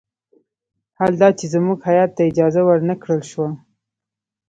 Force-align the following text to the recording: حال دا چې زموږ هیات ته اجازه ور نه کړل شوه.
حال 0.97 1.13
دا 1.21 1.29
چې 1.37 1.45
زموږ 1.53 1.79
هیات 1.89 2.11
ته 2.17 2.21
اجازه 2.29 2.61
ور 2.65 2.79
نه 2.89 2.95
کړل 3.01 3.21
شوه. 3.31 3.49